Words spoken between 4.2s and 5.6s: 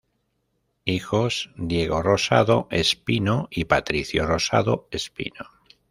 Rosado Espino